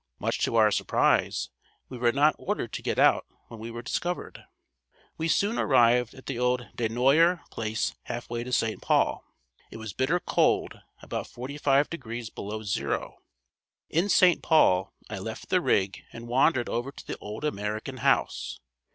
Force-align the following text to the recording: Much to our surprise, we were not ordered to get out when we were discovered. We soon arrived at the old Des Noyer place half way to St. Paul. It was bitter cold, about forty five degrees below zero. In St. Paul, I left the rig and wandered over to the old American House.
Much 0.17 0.39
to 0.43 0.55
our 0.55 0.71
surprise, 0.71 1.51
we 1.87 1.95
were 1.95 2.11
not 2.11 2.33
ordered 2.39 2.73
to 2.73 2.81
get 2.81 2.97
out 2.97 3.27
when 3.49 3.59
we 3.59 3.69
were 3.69 3.83
discovered. 3.83 4.45
We 5.15 5.27
soon 5.27 5.59
arrived 5.59 6.15
at 6.15 6.25
the 6.25 6.39
old 6.39 6.69
Des 6.75 6.89
Noyer 6.89 7.41
place 7.51 7.93
half 8.05 8.27
way 8.27 8.43
to 8.43 8.51
St. 8.51 8.81
Paul. 8.81 9.23
It 9.69 9.77
was 9.77 9.93
bitter 9.93 10.19
cold, 10.19 10.81
about 11.03 11.27
forty 11.27 11.59
five 11.59 11.87
degrees 11.87 12.31
below 12.31 12.63
zero. 12.63 13.19
In 13.91 14.09
St. 14.09 14.41
Paul, 14.41 14.91
I 15.07 15.19
left 15.19 15.49
the 15.49 15.61
rig 15.61 16.01
and 16.11 16.27
wandered 16.27 16.67
over 16.67 16.91
to 16.91 17.05
the 17.05 17.17
old 17.19 17.45
American 17.45 17.97
House. 17.97 18.59